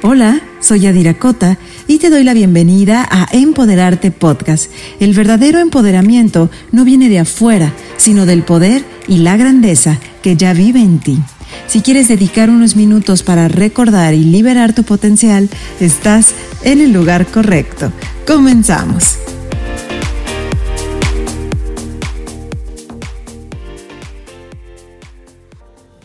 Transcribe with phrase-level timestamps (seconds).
[0.00, 4.70] Hola, soy Adira Cota y te doy la bienvenida a Empoderarte Podcast.
[5.00, 10.52] El verdadero empoderamiento no viene de afuera, sino del poder y la grandeza que ya
[10.52, 11.18] vive en ti.
[11.66, 15.48] Si quieres dedicar unos minutos para recordar y liberar tu potencial,
[15.80, 17.90] estás en el lugar correcto.
[18.24, 19.18] Comenzamos.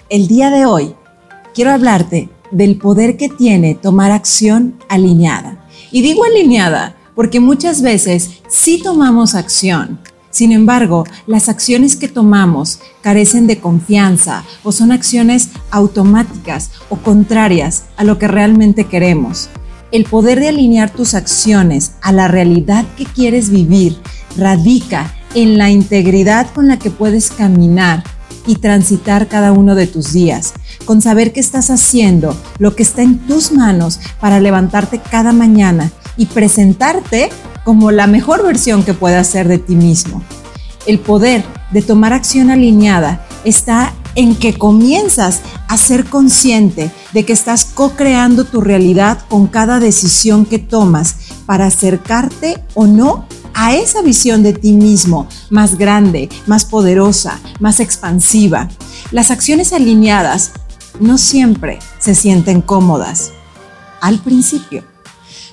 [0.09, 0.95] El día de hoy
[1.53, 5.67] quiero hablarte del poder que tiene tomar acción alineada.
[5.91, 9.99] Y digo alineada porque muchas veces sí tomamos acción.
[10.29, 17.83] Sin embargo, las acciones que tomamos carecen de confianza o son acciones automáticas o contrarias
[17.97, 19.49] a lo que realmente queremos.
[19.91, 23.95] El poder de alinear tus acciones a la realidad que quieres vivir
[24.35, 28.03] radica en la integridad con la que puedes caminar
[28.47, 30.53] y transitar cada uno de tus días,
[30.85, 35.91] con saber que estás haciendo lo que está en tus manos para levantarte cada mañana
[36.17, 37.29] y presentarte
[37.63, 40.21] como la mejor versión que puedas ser de ti mismo.
[40.85, 47.33] El poder de tomar acción alineada está en que comienzas a ser consciente de que
[47.33, 51.15] estás co-creando tu realidad con cada decisión que tomas
[51.45, 57.79] para acercarte o no a esa visión de ti mismo más grande, más poderosa, más
[57.79, 58.69] expansiva.
[59.11, 60.51] Las acciones alineadas
[60.99, 63.31] no siempre se sienten cómodas.
[64.01, 64.83] Al principio.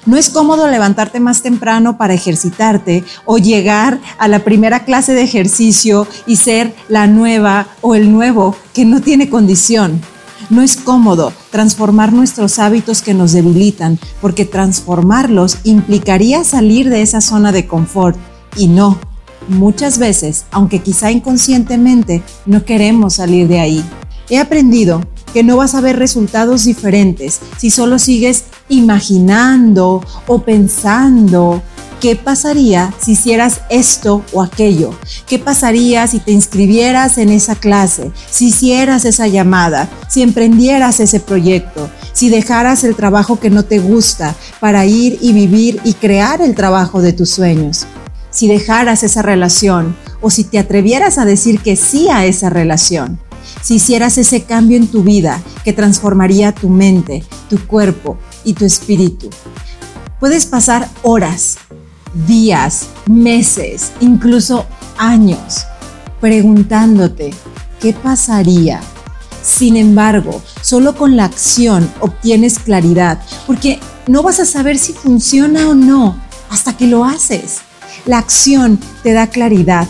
[0.07, 5.23] No es cómodo levantarte más temprano para ejercitarte o llegar a la primera clase de
[5.23, 10.01] ejercicio y ser la nueva o el nuevo que no tiene condición.
[10.49, 17.21] No es cómodo transformar nuestros hábitos que nos debilitan, porque transformarlos implicaría salir de esa
[17.21, 18.17] zona de confort.
[18.57, 18.99] Y no,
[19.49, 23.85] muchas veces, aunque quizá inconscientemente, no queremos salir de ahí.
[24.29, 25.03] He aprendido
[25.33, 31.63] que no vas a ver resultados diferentes si solo sigues imaginando o pensando
[32.01, 34.95] ¿Qué pasaría si hicieras esto o aquello?
[35.27, 38.11] ¿Qué pasaría si te inscribieras en esa clase?
[38.31, 39.91] Si hicieras esa llamada?
[40.09, 41.91] Si emprendieras ese proyecto?
[42.15, 46.55] Si dejaras el trabajo que no te gusta para ir y vivir y crear el
[46.55, 47.87] trabajo de tus sueños?
[48.31, 53.21] Si dejaras esa relación o si te atrevieras a decir que sí a esa relación?
[53.63, 58.65] Si hicieras ese cambio en tu vida que transformaría tu mente, tu cuerpo y tu
[58.65, 59.31] espíritu.
[60.19, 61.59] Puedes pasar horas
[62.27, 64.67] días, meses, incluso
[64.99, 65.67] años,
[66.21, 67.33] preguntándote
[67.81, 68.81] qué pasaría.
[69.43, 75.69] Sin embargo, solo con la acción obtienes claridad, porque no vas a saber si funciona
[75.69, 77.59] o no hasta que lo haces.
[78.07, 79.89] La acción te da claridad.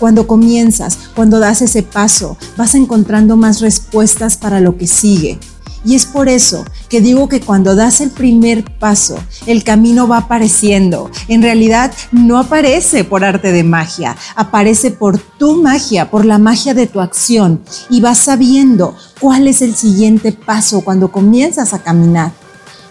[0.00, 5.38] Cuando comienzas, cuando das ese paso, vas encontrando más respuestas para lo que sigue.
[5.84, 10.18] Y es por eso que digo que cuando das el primer paso, el camino va
[10.18, 11.10] apareciendo.
[11.28, 16.72] En realidad no aparece por arte de magia, aparece por tu magia, por la magia
[16.72, 17.62] de tu acción.
[17.90, 22.32] Y vas sabiendo cuál es el siguiente paso cuando comienzas a caminar.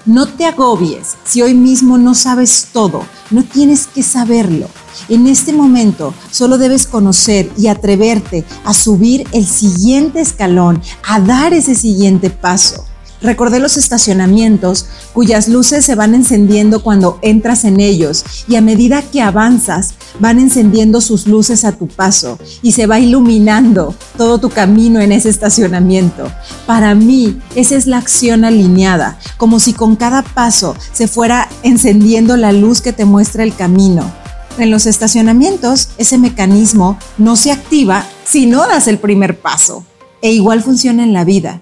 [0.10, 4.68] No te agobies si hoy mismo no sabes todo, no tienes que saberlo.
[5.08, 11.54] En este momento solo debes conocer y atreverte a subir el siguiente escalón, a dar
[11.54, 12.89] ese siguiente paso.
[13.22, 19.02] Recordé los estacionamientos cuyas luces se van encendiendo cuando entras en ellos y a medida
[19.02, 24.50] que avanzas van encendiendo sus luces a tu paso y se va iluminando todo tu
[24.50, 26.32] camino en ese estacionamiento.
[26.66, 32.38] Para mí, esa es la acción alineada, como si con cada paso se fuera encendiendo
[32.38, 34.10] la luz que te muestra el camino.
[34.58, 39.86] En los estacionamientos, ese mecanismo no se activa si no das el primer paso.
[40.22, 41.62] E igual funciona en la vida.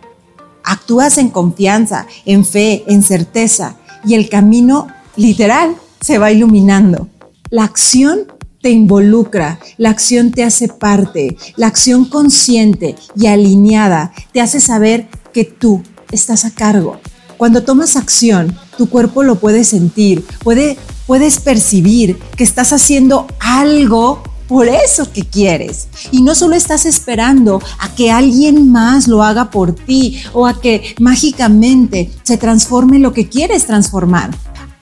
[0.69, 7.07] Actúas en confianza, en fe, en certeza y el camino literal se va iluminando.
[7.49, 8.27] La acción
[8.61, 15.07] te involucra, la acción te hace parte, la acción consciente y alineada te hace saber
[15.31, 16.99] que tú estás a cargo.
[17.37, 20.77] Cuando tomas acción, tu cuerpo lo puede sentir, puede
[21.07, 25.87] puedes percibir que estás haciendo algo por eso que quieres.
[26.11, 30.59] Y no solo estás esperando a que alguien más lo haga por ti o a
[30.59, 34.31] que mágicamente se transforme lo que quieres transformar.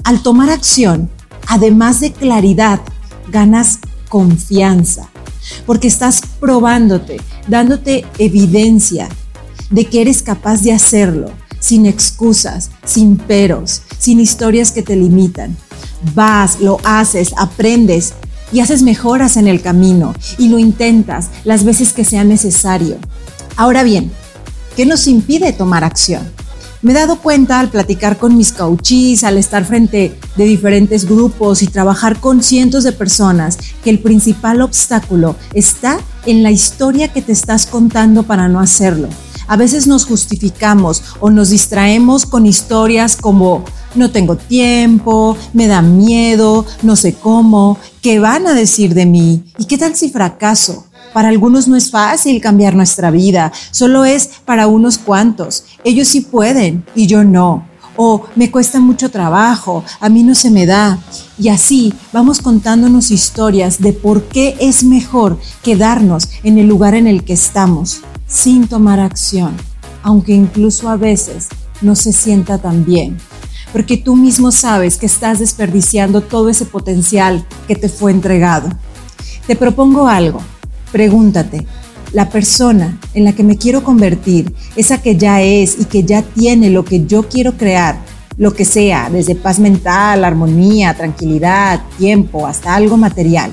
[0.03, 1.09] Al tomar acción,
[1.47, 2.81] además de claridad,
[3.29, 5.09] ganas confianza,
[5.65, 9.09] porque estás probándote, dándote evidencia
[9.71, 15.57] de que eres capaz de hacerlo, sin excusas, sin peros, sin historias que te limitan
[16.13, 18.13] vas, lo haces, aprendes
[18.51, 22.97] y haces mejoras en el camino y lo intentas las veces que sea necesario.
[23.55, 24.11] Ahora bien,
[24.75, 26.23] ¿qué nos impide tomar acción?
[26.81, 31.63] Me he dado cuenta al platicar con mis coaches, al estar frente de diferentes grupos
[31.63, 37.23] y trabajar con cientos de personas, que el principal obstáculo está en la historia que
[37.23, 39.09] te estás contando para no hacerlo.
[39.47, 43.63] A veces nos justificamos o nos distraemos con historias como
[43.95, 49.43] no tengo tiempo, me da miedo, no sé cómo, qué van a decir de mí
[49.57, 50.85] y qué tal si fracaso.
[51.13, 55.63] Para algunos no es fácil cambiar nuestra vida, solo es para unos cuantos.
[55.85, 57.65] Ellos sí pueden y yo no.
[57.97, 60.99] O me cuesta mucho trabajo, a mí no se me da.
[61.39, 67.07] Y así vamos contándonos historias de por qué es mejor quedarnos en el lugar en
[67.07, 69.55] el que estamos, sin tomar acción,
[70.03, 71.47] aunque incluso a veces
[71.81, 73.17] no se sienta tan bien.
[73.75, 78.69] Porque tú mismo sabes que estás desperdiciando todo ese potencial que te fue entregado.
[79.47, 80.39] Te propongo algo
[80.93, 81.67] Pregúntate,
[82.13, 86.21] ¿la persona en la que me quiero convertir, esa que ya es y que ya
[86.21, 87.99] tiene lo que yo quiero crear,
[88.37, 93.51] lo que sea, desde paz mental, armonía, tranquilidad, tiempo, hasta algo material,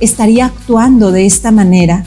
[0.00, 2.04] estaría actuando de esta manera?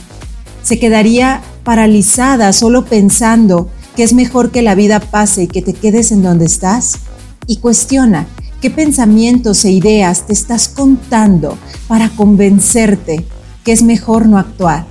[0.62, 5.72] ¿Se quedaría paralizada solo pensando que es mejor que la vida pase y que te
[5.72, 7.00] quedes en donde estás?
[7.50, 8.28] Y cuestiona
[8.60, 11.58] qué pensamientos e ideas te estás contando
[11.88, 13.26] para convencerte
[13.64, 14.86] que es mejor no actuar.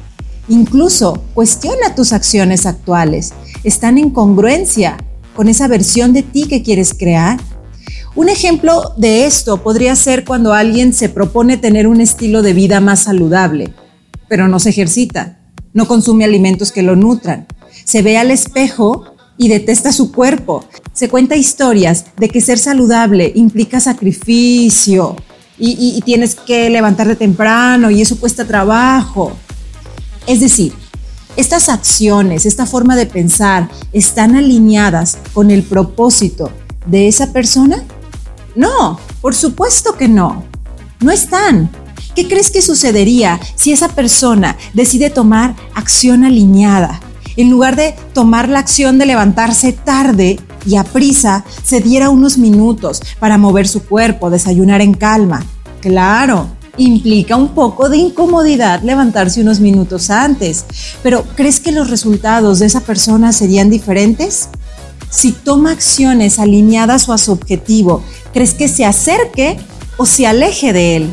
[0.50, 3.32] Incluso cuestiona tus acciones actuales.
[3.64, 4.98] ¿Están en congruencia
[5.38, 7.40] con esa versión de ti que quieres crear?
[8.14, 12.82] Un ejemplo de esto podría ser cuando alguien se propone tener un estilo de vida
[12.82, 13.74] más saludable,
[14.28, 15.40] pero no se ejercita,
[15.72, 17.48] no consume alimentos que lo nutran,
[17.86, 19.09] se ve al espejo
[19.40, 20.64] y detesta su cuerpo.
[20.94, 25.16] Se cuenta historias de que ser saludable implica sacrificio,
[25.60, 29.34] y, tienes que levantarte temprano y eso cuesta trabajo.
[30.26, 30.74] Es decir,
[31.36, 36.52] estas acciones, esta forma de pensar, ¿están alineadas con el propósito
[36.86, 37.84] de esa persona?
[38.56, 40.44] No, por supuesto que no.
[41.02, 41.70] No están.
[42.16, 47.00] ¿Qué crees que sucedería si esa persona decide tomar acción alineada?
[47.40, 52.38] En lugar de tomar la acción de levantarse tarde y a prisa se diera unos
[52.38, 55.46] minutos para mover su cuerpo, desayunar en calma.
[55.80, 60.66] Claro, implica un poco de incomodidad levantarse unos minutos antes,
[61.02, 64.50] pero ¿crees que los resultados de esa persona serían diferentes?
[65.10, 68.04] Si toma acciones alineadas a su objetivo,
[68.34, 69.58] ¿crees que se acerque
[69.96, 71.10] o se aleje de él?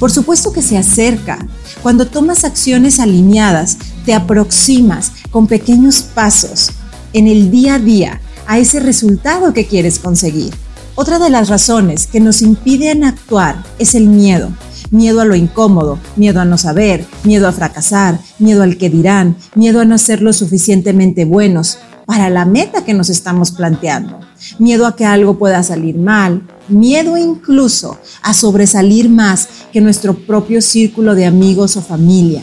[0.00, 1.38] Por supuesto que se acerca.
[1.84, 6.70] Cuando tomas acciones alineadas, te aproximas con pequeños pasos
[7.12, 10.54] en el día a día a ese resultado que quieres conseguir.
[10.94, 14.50] Otra de las razones que nos impiden actuar es el miedo.
[14.90, 19.36] Miedo a lo incómodo, miedo a no saber, miedo a fracasar, miedo al que dirán,
[19.54, 24.20] miedo a no ser lo suficientemente buenos para la meta que nos estamos planteando,
[24.58, 30.60] miedo a que algo pueda salir mal, miedo incluso a sobresalir más que nuestro propio
[30.60, 32.42] círculo de amigos o familia.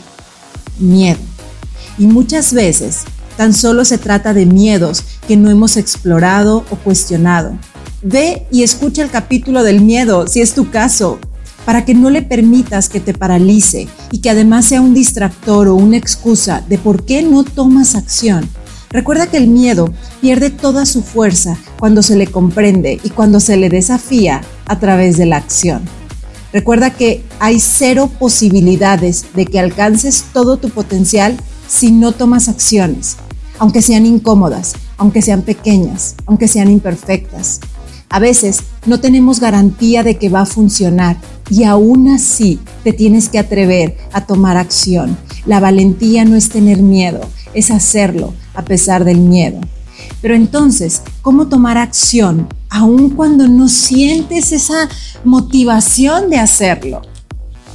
[0.80, 1.29] Miedo.
[2.00, 3.02] Y muchas veces
[3.36, 7.58] tan solo se trata de miedos que no hemos explorado o cuestionado.
[8.00, 11.18] Ve y escucha el capítulo del miedo, si es tu caso,
[11.66, 15.74] para que no le permitas que te paralice y que además sea un distractor o
[15.74, 18.48] una excusa de por qué no tomas acción.
[18.88, 19.92] Recuerda que el miedo
[20.22, 25.18] pierde toda su fuerza cuando se le comprende y cuando se le desafía a través
[25.18, 25.82] de la acción.
[26.50, 31.36] Recuerda que hay cero posibilidades de que alcances todo tu potencial
[31.70, 33.16] si no tomas acciones
[33.60, 37.60] aunque sean incómodas, aunque sean pequeñas, aunque sean imperfectas.
[38.08, 41.18] A veces no tenemos garantía de que va a funcionar
[41.50, 45.16] y aún así te tienes que atrever a tomar acción.
[45.44, 47.20] La valentía no es tener miedo,
[47.52, 49.60] es hacerlo a pesar del miedo.
[50.22, 54.88] Pero entonces, ¿cómo tomar acción aun cuando no sientes esa
[55.22, 57.02] motivación de hacerlo?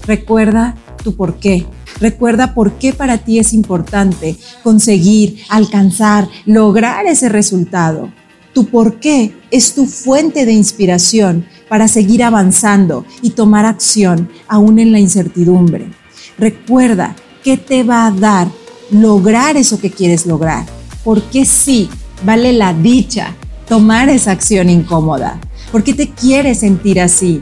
[0.08, 1.68] Recuerda tu por qué.
[2.00, 8.12] Recuerda por qué para ti es importante conseguir, alcanzar, lograr ese resultado.
[8.54, 14.80] Tu por qué es tu fuente de inspiración para seguir avanzando y tomar acción aún
[14.80, 15.90] en la incertidumbre.
[16.38, 18.48] Recuerda qué te va a dar
[18.92, 20.66] lograr eso que quieres lograr.
[21.04, 21.90] Porque sí,
[22.26, 23.36] vale la dicha
[23.68, 25.40] tomar esa acción incómoda.
[25.72, 27.42] ¿Por qué te quieres sentir así?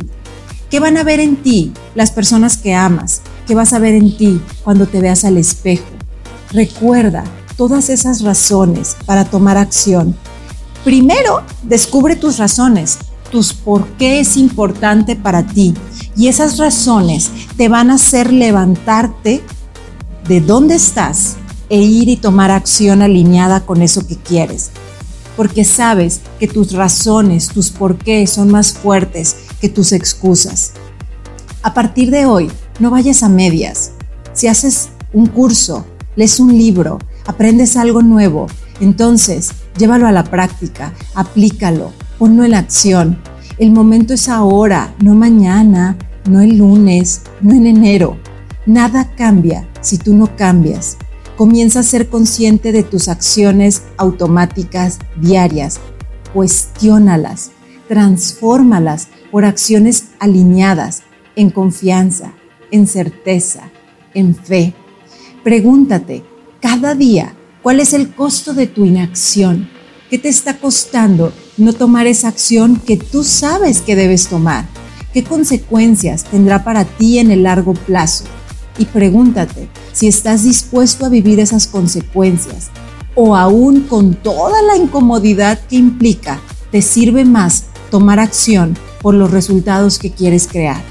[0.69, 3.21] ¿Qué van a ver en ti las personas que amas?
[3.47, 5.83] ¿Qué vas a ver en ti cuando te veas al espejo?
[6.51, 7.25] Recuerda
[7.57, 10.15] todas esas razones para tomar acción.
[10.85, 12.99] Primero, descubre tus razones,
[13.31, 15.73] tus por qué es importante para ti.
[16.15, 19.43] Y esas razones te van a hacer levantarte
[20.27, 21.35] de dónde estás
[21.69, 24.71] e ir y tomar acción alineada con eso que quieres.
[25.35, 30.73] porque sabes que tus razones, tus porqués son más fuertes que tus excusas.
[31.63, 33.91] A partir de hoy, no vayas a medias.
[34.33, 38.47] Si haces un curso, lees un libro, aprendes algo nuevo,
[38.79, 43.19] entonces llévalo a la práctica, aplícalo, ponlo en acción.
[43.57, 45.97] El momento es ahora, no mañana,
[46.29, 48.17] no el lunes, no en enero.
[48.65, 50.97] Nada cambia si tú no cambias.
[51.37, 55.79] Comienza a ser consciente de tus acciones automáticas diarias.
[56.33, 57.51] Cuestiónalas,
[57.87, 61.03] transfórmalas por acciones alineadas,
[61.35, 62.33] en confianza,
[62.73, 63.69] en certeza,
[64.15, 64.73] en fe.
[65.43, 66.23] Pregúntate
[66.59, 69.69] cada día cuál es el costo de tu inacción.
[70.09, 74.65] ¿Qué te está costando no tomar esa acción que tú sabes que debes tomar?
[75.13, 78.25] ¿Qué consecuencias tendrá para ti en el largo plazo?
[78.79, 82.71] Y pregúntate si estás dispuesto a vivir esas consecuencias
[83.13, 89.29] o aún con toda la incomodidad que implica, te sirve más tomar acción por los
[89.29, 90.81] resultados que quieres crear.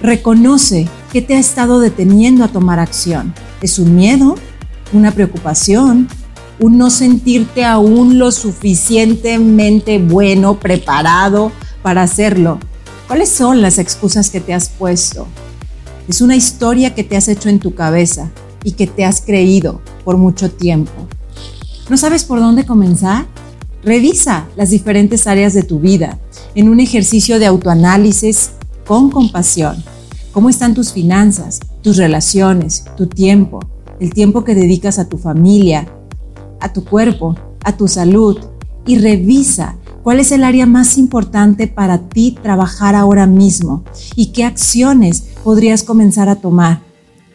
[0.00, 3.32] Reconoce qué te ha estado deteniendo a tomar acción.
[3.62, 4.34] ¿Es un miedo?
[4.92, 6.08] ¿Una preocupación?
[6.58, 11.52] ¿Un no sentirte aún lo suficientemente bueno, preparado
[11.82, 12.58] para hacerlo?
[13.06, 15.28] ¿Cuáles son las excusas que te has puesto?
[16.08, 18.32] Es una historia que te has hecho en tu cabeza
[18.64, 21.06] y que te has creído por mucho tiempo.
[21.88, 23.26] ¿No sabes por dónde comenzar?
[23.84, 26.18] Revisa las diferentes áreas de tu vida
[26.56, 28.50] en un ejercicio de autoanálisis
[28.84, 29.93] con compasión.
[30.34, 33.60] ¿Cómo están tus finanzas, tus relaciones, tu tiempo,
[34.00, 35.86] el tiempo que dedicas a tu familia,
[36.60, 38.38] a tu cuerpo, a tu salud?
[38.86, 43.84] Y revisa ¿Cuál es el área más importante para ti trabajar ahora mismo?
[44.14, 46.80] ¿Y qué acciones podrías comenzar a tomar?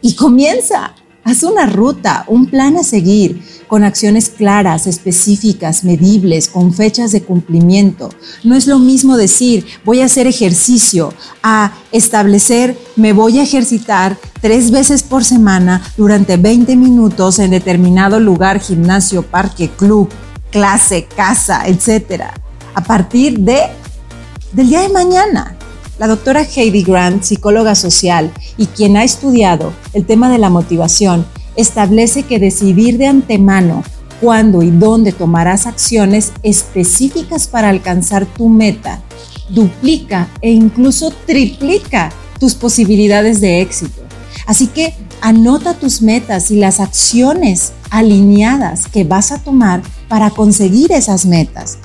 [0.00, 0.94] Y comienza.
[1.30, 7.22] Haz una ruta, un plan a seguir, con acciones claras, específicas, medibles, con fechas de
[7.22, 8.10] cumplimiento.
[8.42, 14.18] No es lo mismo decir voy a hacer ejercicio a establecer me voy a ejercitar
[14.40, 20.08] tres veces por semana durante 20 minutos en determinado lugar, gimnasio, parque, club,
[20.50, 22.34] clase, casa, etcétera
[22.74, 23.68] a partir de
[24.52, 25.56] del día de mañana.
[26.00, 31.26] La doctora Heidi Grant, psicóloga social y quien ha estudiado el tema de la motivación,
[31.56, 33.84] establece que decidir de antemano
[34.18, 39.02] cuándo y dónde tomarás acciones específicas para alcanzar tu meta
[39.50, 44.00] duplica e incluso triplica tus posibilidades de éxito.
[44.46, 50.92] Así que anota tus metas y las acciones alineadas que vas a tomar para conseguir
[50.92, 51.76] esas metas.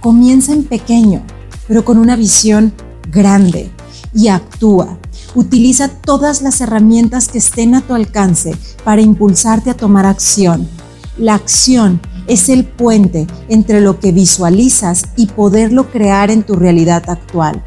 [0.00, 1.22] Comienza en pequeño,
[1.66, 2.72] pero con una visión
[3.10, 3.70] grande
[4.14, 4.98] y actúa.
[5.34, 10.68] Utiliza todas las herramientas que estén a tu alcance para impulsarte a tomar acción.
[11.16, 17.08] La acción es el puente entre lo que visualizas y poderlo crear en tu realidad
[17.08, 17.62] actual.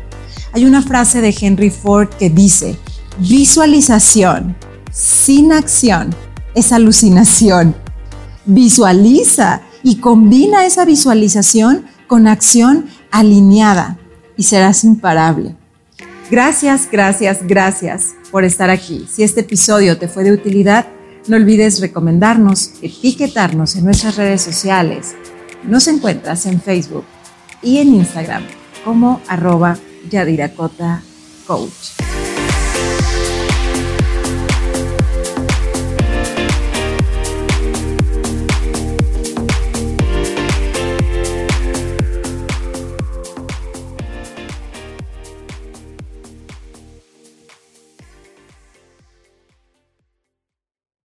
[0.53, 2.77] Hay una frase de Henry Ford que dice,
[3.19, 4.55] visualización
[4.91, 6.13] sin acción
[6.55, 7.75] es alucinación.
[8.45, 14.00] Visualiza y combina esa visualización con acción alineada
[14.41, 15.55] y serás imparable.
[16.31, 19.05] Gracias, gracias, gracias por estar aquí.
[19.07, 20.87] Si este episodio te fue de utilidad,
[21.27, 25.13] no olvides recomendarnos, etiquetarnos en nuestras redes sociales.
[25.63, 27.05] Nos encuentras en Facebook
[27.61, 28.43] y en Instagram
[28.83, 29.77] como arroba
[30.09, 31.03] Yadiracota
[31.45, 32.00] Coach.